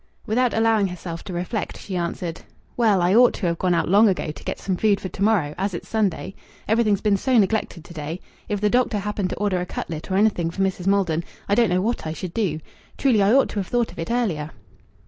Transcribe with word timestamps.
Without 0.25 0.55
allowing 0.55 0.87
herself 0.87 1.23
to 1.25 1.31
reflect, 1.31 1.77
she 1.79 1.95
answered 1.95 2.41
"Well, 2.75 3.03
I 3.03 3.13
ought 3.13 3.35
to 3.35 3.45
have 3.45 3.59
gone 3.59 3.75
out 3.75 3.87
long 3.87 4.09
ago 4.09 4.31
to 4.31 4.43
get 4.43 4.57
some 4.59 4.75
food 4.75 4.99
for 4.99 5.09
to 5.09 5.21
morrow, 5.23 5.53
as 5.59 5.75
it's 5.75 5.87
Sunday. 5.87 6.33
Everything's 6.67 7.01
been 7.01 7.17
so 7.17 7.37
neglected 7.37 7.83
to 7.85 7.93
day. 7.93 8.19
If 8.49 8.61
the 8.61 8.67
doctor 8.71 8.97
happened 8.97 9.29
to 9.29 9.37
order 9.37 9.61
a 9.61 9.65
cutlet 9.67 10.09
or 10.09 10.17
anything 10.17 10.49
for 10.49 10.63
Mrs. 10.63 10.87
Maldon, 10.87 11.23
I 11.47 11.53
don't 11.53 11.69
know 11.69 11.83
what 11.83 12.07
I 12.07 12.13
should 12.13 12.33
do. 12.33 12.61
Truly 12.97 13.21
I 13.21 13.31
ought 13.31 13.49
to 13.49 13.59
have 13.59 13.67
thought 13.67 13.91
of 13.91 13.99
it 13.99 14.09
earlier." 14.09 14.49